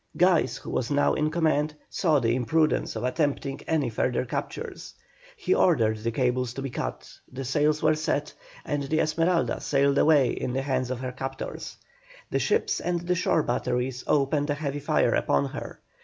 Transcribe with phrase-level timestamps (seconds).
[0.17, 4.95] Guise, who was now in command, saw the imprudence of attempting any further captures.
[5.37, 8.33] He ordered the cables to be cut, the sails were set,
[8.65, 11.77] and the Esmeralda sailed away in the hands of her captors.
[12.31, 15.81] The ships and the shore batteries opened a heavy fire upon her.